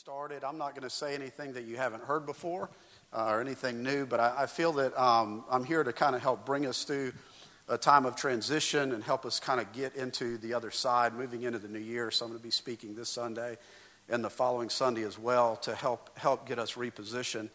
[0.00, 0.42] started.
[0.44, 2.70] I'm not going to say anything that you haven't heard before
[3.12, 6.22] uh, or anything new, but I, I feel that um, I'm here to kind of
[6.22, 7.12] help bring us through
[7.68, 11.42] a time of transition and help us kind of get into the other side, moving
[11.42, 12.10] into the new year.
[12.10, 13.58] So I'm going to be speaking this Sunday
[14.08, 17.50] and the following Sunday as well to help help get us repositioned.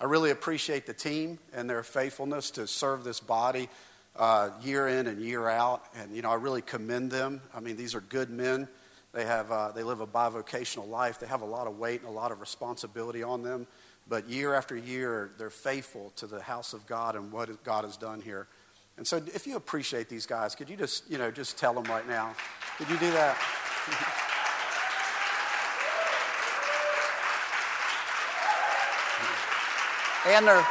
[0.00, 3.68] I really appreciate the team and their faithfulness to serve this body
[4.14, 7.40] uh, year in and year out, and you know I really commend them.
[7.52, 8.68] I mean, these are good men
[9.12, 11.18] they, have, uh, they live a bivocational life.
[11.18, 13.66] They have a lot of weight and a lot of responsibility on them.
[14.08, 17.96] But year after year, they're faithful to the house of God and what God has
[17.96, 18.48] done here.
[18.96, 21.84] And so if you appreciate these guys, could you just, you know, just tell them
[21.84, 22.34] right now?
[22.78, 23.36] Could you do that?
[30.26, 30.66] and they're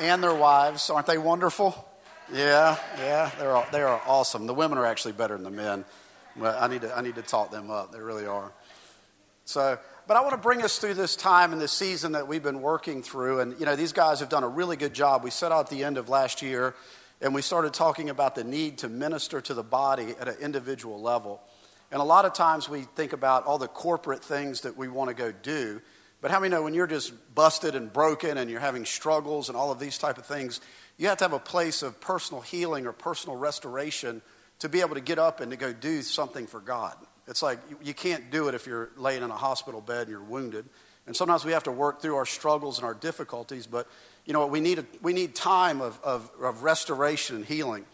[0.00, 0.90] and their wives.
[0.90, 1.88] Aren't they wonderful?
[2.32, 4.46] Yeah, yeah, they're, all, they are awesome.
[4.46, 5.84] The women are actually better than the men.
[6.36, 7.92] But I need to, I need to talk them up.
[7.92, 8.52] They really are.
[9.44, 12.42] So, but I want to bring us through this time and this season that we've
[12.42, 13.40] been working through.
[13.40, 15.22] And, you know, these guys have done a really good job.
[15.22, 16.74] We set out at the end of last year
[17.20, 21.00] and we started talking about the need to minister to the body at an individual
[21.00, 21.40] level.
[21.92, 25.08] And a lot of times we think about all the corporate things that we want
[25.08, 25.80] to go do.
[26.24, 29.58] But how many know when you're just busted and broken and you're having struggles and
[29.58, 30.62] all of these type of things,
[30.96, 34.22] you have to have a place of personal healing or personal restoration
[34.60, 36.96] to be able to get up and to go do something for God.
[37.28, 40.22] It's like you can't do it if you're laying in a hospital bed and you're
[40.22, 40.64] wounded.
[41.06, 43.86] And sometimes we have to work through our struggles and our difficulties, but
[44.24, 44.50] you know what?
[44.50, 47.84] We need, a, we need time of, of, of restoration and healing.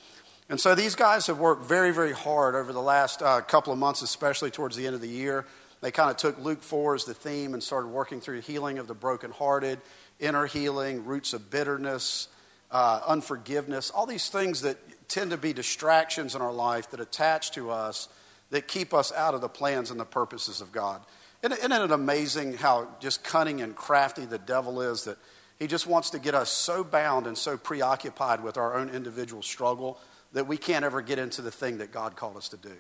[0.49, 3.81] And so these guys have worked very, very hard over the last uh, couple of
[3.81, 5.47] months, especially towards the end of the year.
[5.81, 8.87] They kind of took Luke 4 as the theme and started working through healing of
[8.87, 9.81] the brokenhearted,
[10.19, 12.29] inner healing, roots of bitterness,
[12.71, 14.77] uh, unforgiveness, all these things that
[15.09, 18.09] tend to be distractions in our life that attach to us
[18.51, 21.01] that keep us out of the plans and the purposes of God.
[21.43, 25.17] Isn't it amazing how just cunning and crafty the devil is that
[25.59, 29.43] he just wants to get us so bound and so preoccupied with our own individual
[29.43, 29.99] struggle
[30.33, 32.77] that we can't ever get into the thing that God called us to do.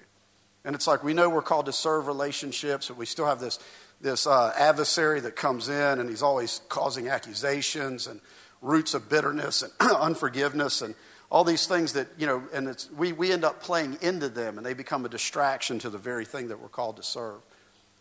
[0.64, 3.58] And it's like we know we're called to serve relationships, but we still have this,
[4.00, 8.20] this uh, adversary that comes in and he's always causing accusations and
[8.60, 10.94] roots of bitterness and unforgiveness and
[11.30, 14.58] all these things that, you know, and it's, we, we end up playing into them
[14.58, 17.40] and they become a distraction to the very thing that we're called to serve.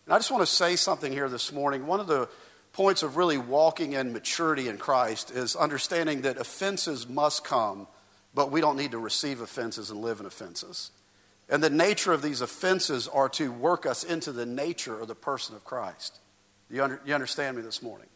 [0.06, 1.86] And I just want to say something here this morning.
[1.86, 2.28] One of the
[2.72, 7.86] points of really walking in maturity in Christ is understanding that offenses must come,
[8.34, 10.90] but we don't need to receive offenses and live in offenses.
[11.50, 15.16] And the nature of these offenses are to work us into the nature of the
[15.16, 16.20] person of Christ.
[16.70, 18.06] You, under, you understand me this morning?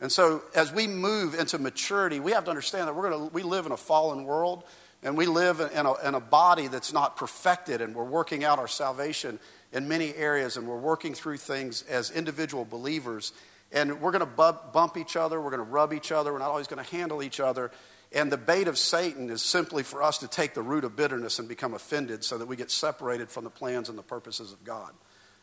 [0.00, 3.42] And so, as we move into maturity, we have to understand that we're gonna, we
[3.42, 4.62] live in a fallen world
[5.02, 8.58] and we live in a, in a body that's not perfected, and we're working out
[8.58, 9.38] our salvation
[9.72, 13.32] in many areas, and we're working through things as individual believers.
[13.70, 16.48] And we're going to bump each other, we're going to rub each other, we're not
[16.48, 17.70] always going to handle each other.
[18.12, 21.38] And the bait of Satan is simply for us to take the root of bitterness
[21.38, 24.64] and become offended so that we get separated from the plans and the purposes of
[24.64, 24.92] God.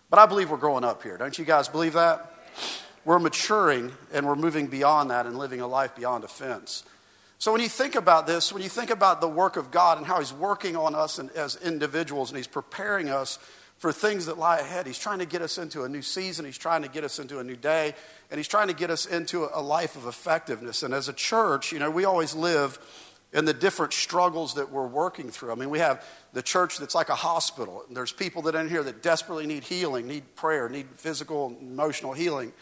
[0.10, 1.18] But I believe we're growing up here.
[1.18, 2.34] Don't you guys believe that?
[3.04, 6.84] We're maturing and we're moving beyond that and living a life beyond offense.
[7.38, 10.08] So when you think about this, when you think about the work of God and
[10.08, 13.38] how He's working on us and, as individuals and He's preparing us
[13.78, 14.88] for things that lie ahead.
[14.88, 16.46] He's trying to get us into a new season.
[16.46, 17.94] He's trying to get us into a new day.
[18.32, 20.84] And he's trying to get us into a life of effectiveness.
[20.84, 22.80] And as a church, you know, we always live
[23.34, 25.52] in the different struggles that we're working through.
[25.52, 27.84] I mean, we have the church that's like a hospital.
[27.92, 32.54] There's people that in here that desperately need healing, need prayer, need physical, emotional healing.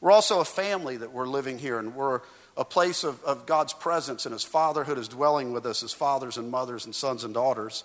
[0.00, 2.20] We're also a family that we're living here, and we're
[2.58, 6.36] a place of, of God's presence, and His fatherhood is dwelling with us as fathers
[6.36, 7.84] and mothers and sons and daughters.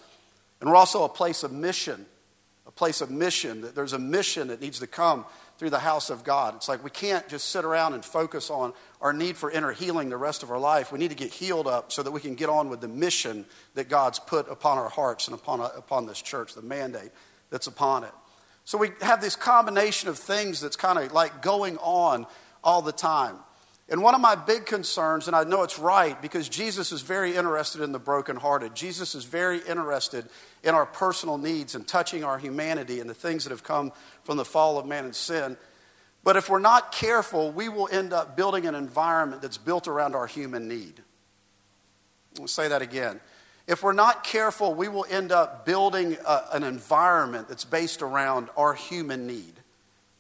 [0.60, 2.06] And we're also a place of mission
[2.66, 5.26] a place of mission, that there's a mission that needs to come
[5.58, 6.56] through the house of God.
[6.56, 10.10] It's like we can't just sit around and focus on our need for inner healing
[10.10, 10.92] the rest of our life.
[10.92, 13.46] We need to get healed up so that we can get on with the mission
[13.76, 17.12] that God's put upon our hearts and upon, upon this church, the mandate
[17.50, 18.12] that's upon it.
[18.66, 22.26] So we have this combination of things that's kind of like going on
[22.64, 23.36] all the time.
[23.90, 27.36] And one of my big concerns, and I know it's right because Jesus is very
[27.36, 28.76] interested in the brokenhearted.
[28.76, 30.26] Jesus is very interested
[30.64, 33.92] in our personal needs and touching our humanity and the things that have come
[34.24, 35.58] from the fall of man and sin.
[36.24, 40.16] But if we're not careful, we will end up building an environment that's built around
[40.16, 41.04] our human need.
[42.40, 43.20] I'll say that again.
[43.68, 48.50] If we're not careful, we will end up building a, an environment that's based around
[48.56, 49.54] our human need.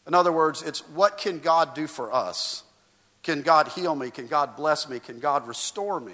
[0.05, 2.63] In other words, it's what can God do for us?
[3.23, 4.11] Can God heal me?
[4.11, 4.99] Can God bless me?
[4.99, 6.13] Can God restore me?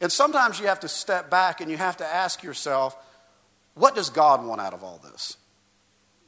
[0.00, 2.96] And sometimes you have to step back and you have to ask yourself,
[3.74, 5.36] what does God want out of all this?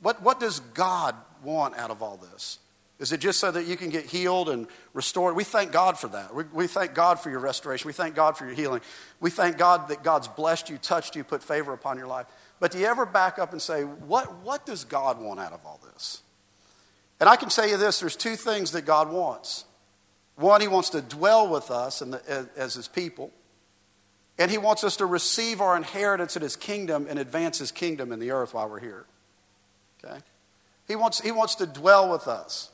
[0.01, 2.59] What, what does God want out of all this?
[2.99, 5.35] Is it just so that you can get healed and restored?
[5.35, 6.35] We thank God for that.
[6.35, 7.89] We, we, thank God for your restoration.
[7.89, 8.81] We thank God for your healing.
[9.21, 12.27] We thank God that God's blessed you, touched you, put favor upon your life.
[12.61, 15.65] But do you ever back up and say, what, what does God want out of
[15.67, 16.23] all this?
[17.19, 19.65] And I can tell you this there's two things that God wants.
[20.37, 23.31] One, He wants to dwell with us the, as, as His people,
[24.39, 28.13] and He wants us to receive our inheritance in His kingdom and advance His kingdom
[28.13, 29.07] in the earth while we're here.
[30.05, 30.19] Okay?
[30.89, 32.72] He wants, he wants to dwell with us.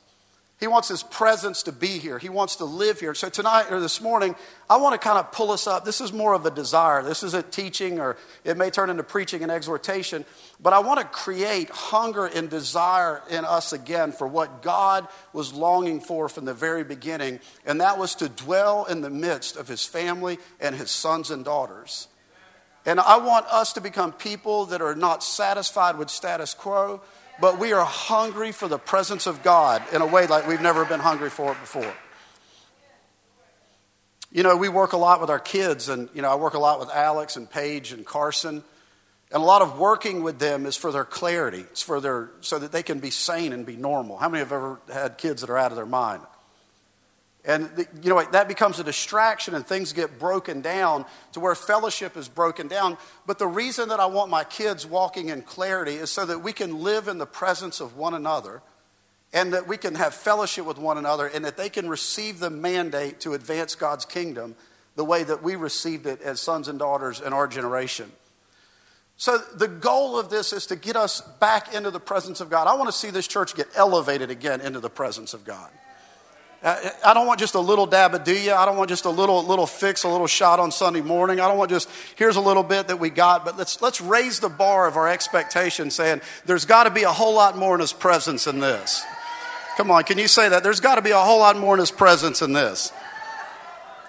[0.59, 2.19] He wants His presence to be here.
[2.19, 3.13] He wants to live here.
[3.13, 4.35] So, tonight or this morning,
[4.69, 5.85] I want to kind of pull us up.
[5.85, 7.01] This is more of a desire.
[7.01, 10.25] This isn't teaching or it may turn into preaching and exhortation,
[10.59, 15.53] but I want to create hunger and desire in us again for what God was
[15.53, 19.69] longing for from the very beginning, and that was to dwell in the midst of
[19.69, 22.09] His family and His sons and daughters.
[22.85, 27.01] And I want us to become people that are not satisfied with status quo
[27.41, 30.85] but we are hungry for the presence of God in a way like we've never
[30.85, 31.93] been hungry for it before.
[34.31, 36.59] You know, we work a lot with our kids, and, you know, I work a
[36.59, 38.63] lot with Alex and Paige and Carson.
[39.31, 41.61] And a lot of working with them is for their clarity.
[41.61, 44.17] It's for their, so that they can be sane and be normal.
[44.17, 46.21] How many have ever had kids that are out of their mind?
[47.49, 51.55] And, the, you know, that becomes a distraction and things get broken down to where
[51.55, 52.95] fellowship is broken down.
[53.25, 56.53] But the reason that I want my kids walking in clarity is so that we
[56.53, 58.61] can live in the presence of one another
[59.33, 62.51] and that we can have fellowship with one another and that they can receive the
[62.51, 64.55] mandate to advance God's kingdom
[64.95, 68.11] the way that we received it as sons and daughters in our generation.
[69.17, 72.67] So, the goal of this is to get us back into the presence of God.
[72.67, 75.71] I want to see this church get elevated again into the presence of God.
[76.61, 79.09] Uh, I don't want just a little dab of do I don't want just a
[79.09, 81.39] little little fix, a little shot on Sunday morning.
[81.39, 84.41] I don't want just here's a little bit that we got, but let's let's raise
[84.41, 87.81] the bar of our expectation, saying there's got to be a whole lot more in
[87.81, 89.05] His presence in this.
[89.77, 90.61] Come on, can you say that?
[90.61, 92.91] There's got to be a whole lot more in His presence in this.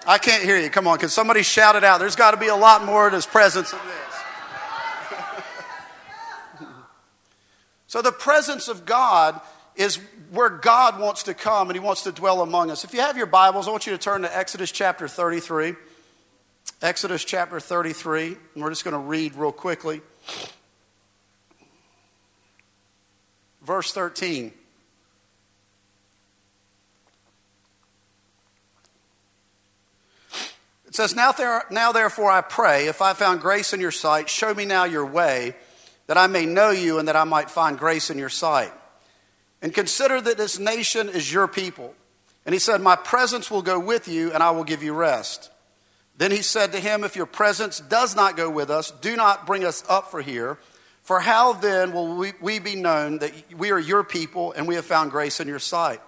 [0.05, 0.69] I can't hear you.
[0.69, 2.01] Come on, can somebody shout it out?
[2.01, 3.87] There's got to be a lot more in His presence in this.
[7.87, 9.39] so the presence of God
[9.77, 10.01] is
[10.31, 12.85] where God wants to come and He wants to dwell among us.
[12.85, 15.75] If you have your Bibles, I want you to turn to Exodus chapter 33.
[16.81, 20.01] Exodus chapter 33, and we're just going to read real quickly.
[23.61, 24.53] Verse 13.
[30.87, 34.29] It says, now, there, now therefore I pray, if I found grace in your sight,
[34.29, 35.55] show me now your way,
[36.07, 38.71] that I may know you and that I might find grace in your sight.
[39.61, 41.93] And consider that this nation is your people.
[42.45, 45.51] And he said, My presence will go with you, and I will give you rest.
[46.17, 49.45] Then he said to him, If your presence does not go with us, do not
[49.45, 50.57] bring us up for here.
[51.01, 54.75] For how then will we, we be known that we are your people and we
[54.75, 55.99] have found grace in your sight,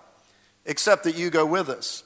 [0.65, 2.03] except that you go with us?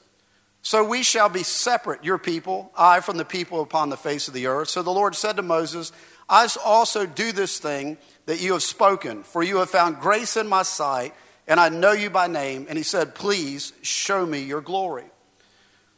[0.62, 4.34] So we shall be separate, your people, I from the people upon the face of
[4.34, 4.70] the earth.
[4.70, 5.92] So the Lord said to Moses,
[6.28, 10.48] I also do this thing that you have spoken, for you have found grace in
[10.48, 11.14] my sight
[11.48, 12.66] and I know you by name.
[12.70, 15.06] And he said, Please show me your glory.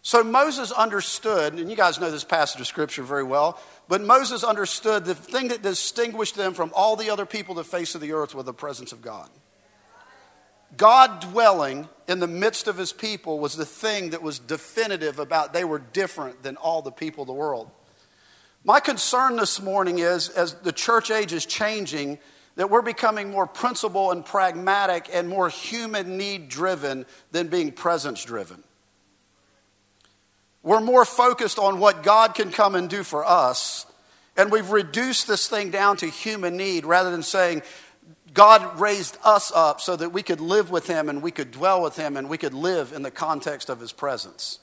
[0.01, 4.43] So Moses understood, and you guys know this passage of scripture very well, but Moses
[4.43, 8.13] understood the thing that distinguished them from all the other people the face of the
[8.13, 9.29] earth was the presence of God.
[10.77, 15.51] God dwelling in the midst of his people was the thing that was definitive about
[15.51, 17.69] they were different than all the people of the world.
[18.63, 22.19] My concern this morning is as the church age is changing,
[22.59, 28.21] that we're becoming more principle and pragmatic and more human need driven than being presence
[28.25, 28.61] driven.
[30.61, 33.85] We're more focused on what God can come and do for us,
[34.35, 37.61] and we've reduced this thing down to human need rather than saying,
[38.33, 41.81] God raised us up so that we could live with Him and we could dwell
[41.81, 44.59] with Him and we could live in the context of His presence.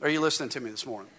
[0.00, 1.10] Are you listening to me this morning?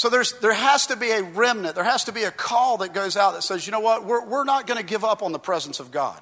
[0.00, 1.74] So there's, there has to be a remnant.
[1.74, 4.24] There has to be a call that goes out that says, you know what, we're,
[4.24, 6.18] we're not going to give up on the presence of God.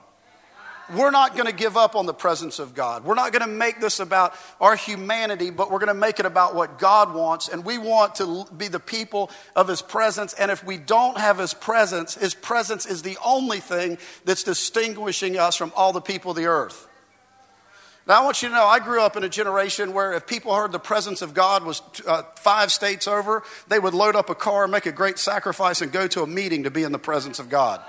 [0.92, 3.04] We're not going to give up on the presence of God.
[3.04, 6.26] We're not going to make this about our humanity, but we're going to make it
[6.26, 7.49] about what God wants.
[7.49, 10.35] And we want to be the people of His presence.
[10.35, 15.38] And if we don't have His presence, His presence is the only thing that's distinguishing
[15.38, 16.88] us from all the people of the earth.
[18.08, 20.54] Now, I want you to know, I grew up in a generation where if people
[20.54, 24.34] heard the presence of God was uh, five states over, they would load up a
[24.34, 27.38] car, make a great sacrifice, and go to a meeting to be in the presence
[27.38, 27.82] of God.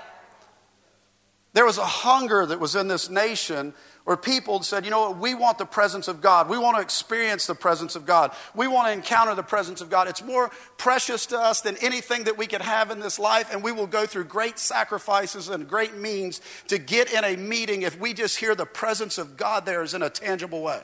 [1.54, 3.72] There was a hunger that was in this nation
[4.04, 6.48] where people said, you know what, we want the presence of God.
[6.48, 8.32] We want to experience the presence of God.
[8.54, 10.08] We want to encounter the presence of God.
[10.08, 13.62] It's more precious to us than anything that we could have in this life, and
[13.62, 18.00] we will go through great sacrifices and great means to get in a meeting if
[18.00, 20.82] we just hear the presence of God there is in a tangible way.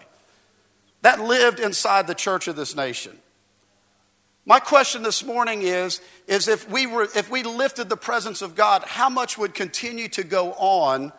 [1.03, 3.19] That lived inside the church of this nation.
[4.45, 8.55] My question this morning is, is if, we were, if we lifted the presence of
[8.55, 11.13] God, how much would continue to go on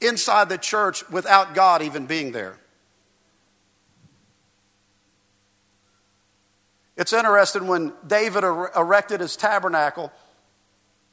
[0.00, 2.58] inside the church without God even being there?
[6.96, 10.12] It's interesting when David er, erected his tabernacle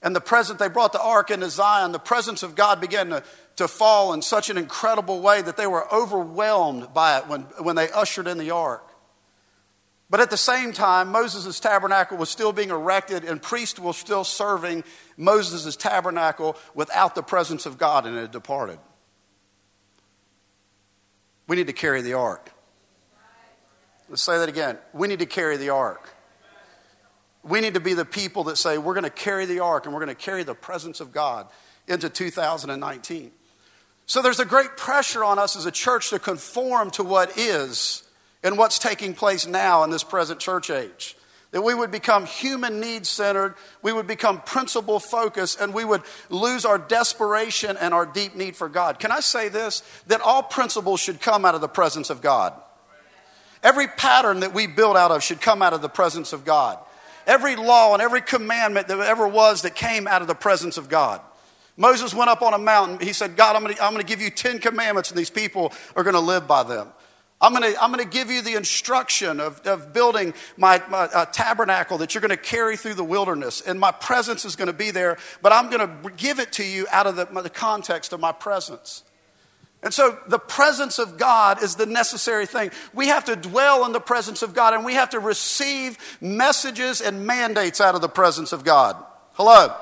[0.06, 3.24] and the present, they brought the ark into Zion, the presence of God began to,
[3.56, 7.76] to fall in such an incredible way that they were overwhelmed by it when, when
[7.76, 8.88] they ushered in the ark.
[10.10, 14.24] But at the same time, Moses' tabernacle was still being erected, and priests were still
[14.24, 14.84] serving
[15.18, 18.78] Moses' tabernacle without the presence of God, and it departed.
[21.48, 22.52] We need to carry the ark.
[24.10, 24.78] Let's say that again.
[24.94, 26.14] We need to carry the ark.
[27.44, 29.94] We need to be the people that say, we're going to carry the ark and
[29.94, 31.48] we're going to carry the presence of God
[31.88, 33.32] into 2019.
[34.08, 38.04] So there's a great pressure on us as a church to conform to what is
[38.46, 41.18] and what's taking place now in this present church age.
[41.52, 46.04] That we would become human needs centered, we would become principle focused, and we would
[46.30, 49.00] lose our desperation and our deep need for God.
[49.00, 49.82] Can I say this?
[50.08, 52.54] That all principles should come out of the presence of God.
[53.64, 56.78] Every pattern that we build out of should come out of the presence of God.
[57.26, 60.88] Every law and every commandment that ever was that came out of the presence of
[60.88, 61.20] God.
[61.78, 63.00] Moses went up on a mountain.
[63.00, 66.14] He said, God, I'm going to give you 10 commandments, and these people are going
[66.14, 66.90] to live by them.
[67.46, 71.26] I'm going to, I'm to give you the instruction of, of building my, my uh,
[71.26, 74.74] tabernacle that you're going to carry through the wilderness, and my presence is going to
[74.74, 78.14] be there, but I'm going to give it to you out of the, the context
[78.14, 79.04] of my presence.
[79.84, 82.72] And so the presence of God is the necessary thing.
[82.96, 87.00] We have to dwell in the presence of God, and we have to receive messages
[87.00, 88.96] and mandates out of the presence of God.
[89.34, 89.76] Hello?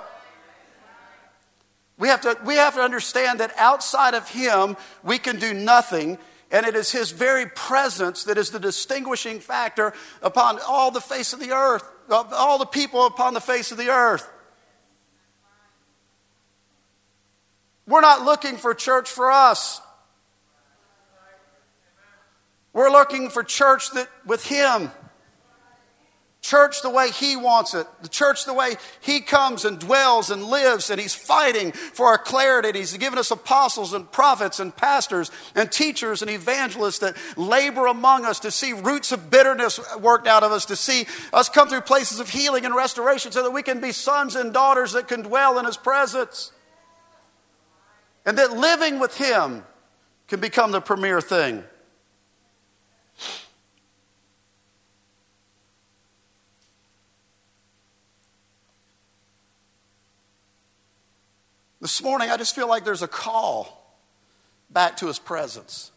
[1.97, 6.17] We have to, we have to understand that outside of Him, we can do nothing
[6.53, 11.33] and it is His very presence that is the distinguishing factor upon all the face
[11.33, 14.29] of the earth, all the people upon the face of the earth.
[17.87, 19.81] We're not looking for church for us.
[22.71, 24.91] We're looking for church that with Him.
[26.43, 27.87] Church the way He wants it.
[28.01, 32.17] The church the way He comes and dwells and lives, and He's fighting for our
[32.17, 32.79] clarity.
[32.79, 38.25] He's given us apostles and prophets and pastors and teachers and evangelists that labor among
[38.25, 41.79] us to see roots of bitterness worked out of us, to see us come through
[41.79, 45.21] places of healing and restoration so that we can be sons and daughters that can
[45.21, 46.51] dwell in His presence.
[48.25, 49.63] And that living with Him
[50.27, 51.63] can become the premier thing.
[61.83, 63.99] This morning, I just feel like there's a call
[64.69, 65.91] back to his presence.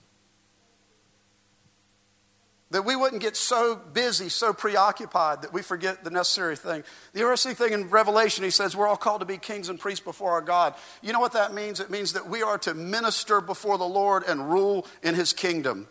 [2.72, 6.82] That we wouldn't get so busy, so preoccupied that we forget the necessary thing.
[7.12, 10.04] The interesting thing in Revelation, he says we're all called to be kings and priests
[10.04, 10.74] before our God.
[11.02, 11.78] You know what that means?
[11.78, 15.86] It means that we are to minister before the Lord and rule in his kingdom,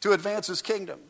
[0.00, 1.00] to advance his kingdom.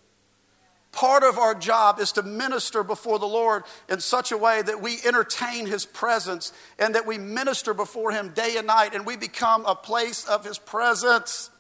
[0.97, 4.81] Part of our job is to minister before the Lord in such a way that
[4.81, 9.15] we entertain His presence and that we minister before Him day and night and we
[9.15, 11.51] become a place of His presence.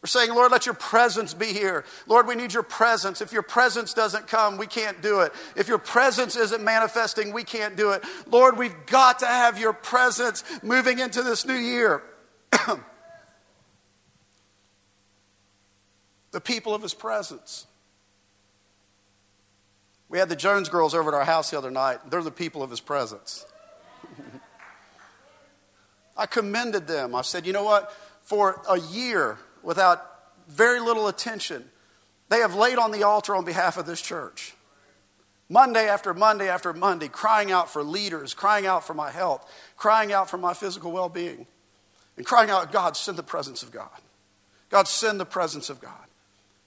[0.00, 1.84] We're saying, Lord, let your presence be here.
[2.06, 3.20] Lord, we need your presence.
[3.20, 5.32] If your presence doesn't come, we can't do it.
[5.56, 8.04] If your presence isn't manifesting, we can't do it.
[8.30, 12.04] Lord, we've got to have your presence moving into this new year.
[16.30, 17.66] the people of his presence.
[20.08, 22.10] We had the Jones girls over at our house the other night.
[22.10, 23.44] They're the people of his presence.
[26.16, 27.14] I commended them.
[27.14, 27.92] I said, you know what?
[28.22, 30.04] For a year, without
[30.48, 31.64] very little attention,
[32.30, 34.54] they have laid on the altar on behalf of this church.
[35.50, 40.12] Monday after Monday after Monday, crying out for leaders, crying out for my health, crying
[40.12, 41.46] out for my physical well being,
[42.16, 43.88] and crying out, God, send the presence of God.
[44.68, 45.92] God, send the presence of God.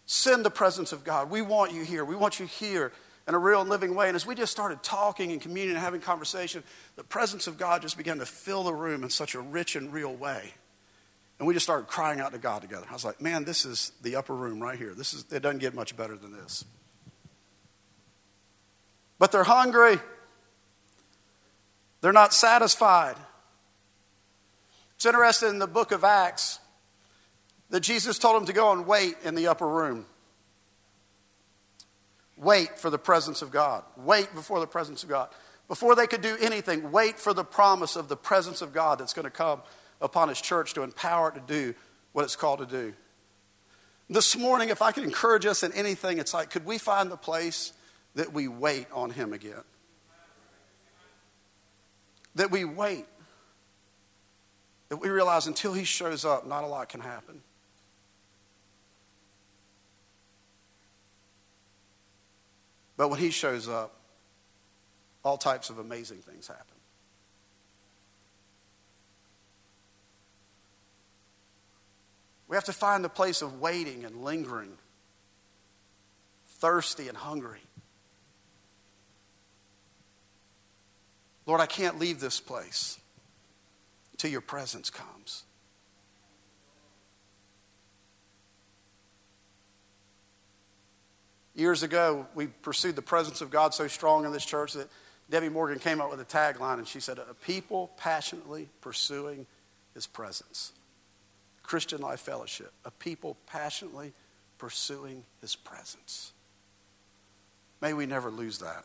[0.07, 1.29] Send the presence of God.
[1.29, 2.03] We want you here.
[2.03, 2.91] We want you here
[3.27, 4.07] in a real and living way.
[4.07, 6.63] And as we just started talking and communing and having conversation,
[6.95, 9.93] the presence of God just began to fill the room in such a rich and
[9.93, 10.53] real way.
[11.39, 12.85] And we just started crying out to God together.
[12.89, 14.93] I was like, man, this is the upper room right here.
[14.93, 16.65] This is, it doesn't get much better than this.
[19.17, 19.97] But they're hungry.
[22.01, 23.15] They're not satisfied.
[24.95, 26.59] It's interesting in the book of Acts
[27.71, 30.05] that Jesus told them to go and wait in the upper room.
[32.41, 33.83] Wait for the presence of God.
[33.95, 35.29] Wait before the presence of God.
[35.67, 39.13] Before they could do anything, wait for the promise of the presence of God that's
[39.13, 39.61] going to come
[40.01, 41.75] upon His church to empower it to do
[42.13, 42.93] what it's called to do.
[44.09, 47.15] This morning, if I could encourage us in anything, it's like, could we find the
[47.15, 47.73] place
[48.15, 49.63] that we wait on Him again?
[52.35, 53.05] That we wait.
[54.89, 57.43] That we realize until He shows up, not a lot can happen.
[63.01, 63.95] But when He shows up,
[65.25, 66.77] all types of amazing things happen.
[72.47, 74.77] We have to find the place of waiting and lingering,
[76.59, 77.61] thirsty and hungry.
[81.47, 82.99] Lord, I can't leave this place
[84.17, 85.43] till your presence comes.
[91.61, 94.89] Years ago, we pursued the presence of God so strong in this church that
[95.29, 99.45] Debbie Morgan came up with a tagline and she said, A people passionately pursuing
[99.93, 100.71] his presence.
[101.61, 104.11] Christian Life Fellowship, a people passionately
[104.57, 106.33] pursuing his presence.
[107.79, 108.83] May we never lose that.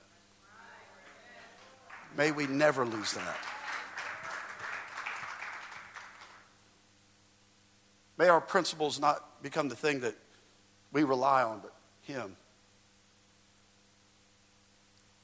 [2.14, 3.38] May we never lose that.
[8.18, 10.14] May our principles not become the thing that
[10.92, 12.36] we rely on, but Him.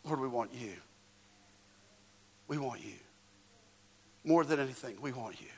[0.04, 0.72] Lord, we want you.
[2.48, 2.94] We want you.
[4.24, 5.48] More than anything, we want you.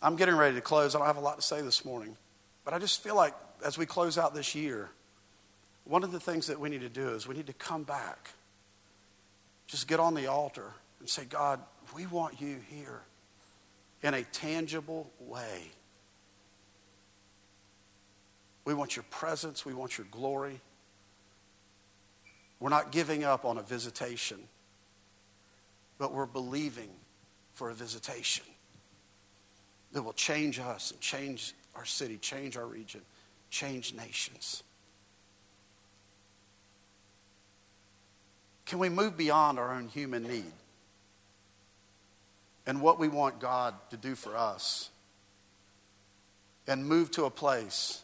[0.00, 0.94] I'm getting ready to close.
[0.94, 2.16] I don't have a lot to say this morning,
[2.64, 3.34] but I just feel like
[3.64, 4.90] as we close out this year,
[5.84, 8.30] one of the things that we need to do is we need to come back,
[9.66, 11.60] just get on the altar and say, God,
[11.94, 13.00] we want you here
[14.02, 15.72] in a tangible way.
[18.64, 20.60] We want your presence, we want your glory.
[22.60, 24.38] We're not giving up on a visitation,
[25.98, 26.90] but we're believing
[27.54, 28.44] for a visitation
[29.92, 33.00] that will change us and change our city, change our region,
[33.50, 34.62] change nations.
[38.66, 40.52] Can we move beyond our own human need
[42.66, 44.90] and what we want God to do for us
[46.66, 48.02] and move to a place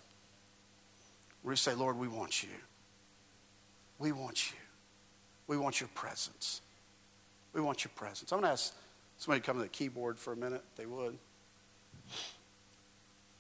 [1.43, 2.49] where we say, Lord, we want you.
[3.99, 4.57] We want you.
[5.47, 6.61] We want your presence.
[7.53, 8.33] We want your presence.
[8.33, 8.75] I'm going to ask
[9.19, 11.17] somebody to come to the keyboard for a minute, they would.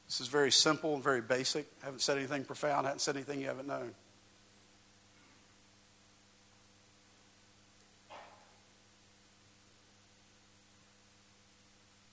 [0.06, 1.66] This is very simple and very basic.
[1.82, 3.94] I haven't said anything profound, I haven't said anything you haven't known.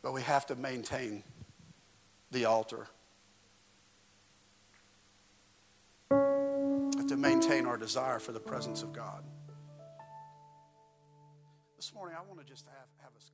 [0.01, 1.21] But we have to maintain
[2.32, 2.88] the altar.
[7.12, 9.26] To maintain our desire for the presence of God.
[11.76, 13.32] This morning, I want to just have, have us.